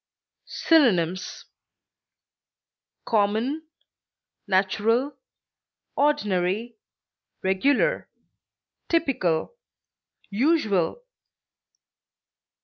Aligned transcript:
Synonyms: 0.47 1.45
common, 3.05 3.67
natural, 4.47 5.15
ordinary, 5.95 6.79
regular, 7.43 8.09
typical, 8.89 9.53
usual. 10.31 11.03